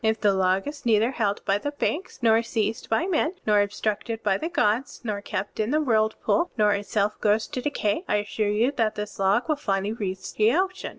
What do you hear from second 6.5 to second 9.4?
nor itself goes to decay, I assure you that this